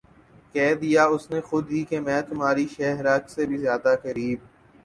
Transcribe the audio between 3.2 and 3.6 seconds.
سے بھی